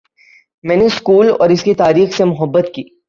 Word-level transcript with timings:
میں 0.63 0.75
نے 0.75 0.87
سکول 0.89 1.29
اور 1.39 1.49
اس 1.49 1.63
کی 1.63 1.73
تاریخ 1.73 2.15
سے 2.15 2.25
محبت 2.25 2.71
کی 2.75 2.83